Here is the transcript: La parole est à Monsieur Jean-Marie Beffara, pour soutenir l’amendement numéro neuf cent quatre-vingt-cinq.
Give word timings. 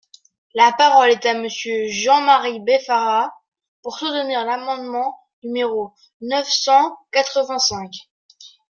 La 0.55 0.71
parole 0.75 1.11
est 1.11 1.25
à 1.27 1.35
Monsieur 1.39 1.85
Jean-Marie 1.87 2.59
Beffara, 2.59 3.29
pour 3.83 3.99
soutenir 3.99 4.43
l’amendement 4.45 5.15
numéro 5.43 5.93
neuf 6.21 6.49
cent 6.49 6.97
quatre-vingt-cinq. 7.11 7.91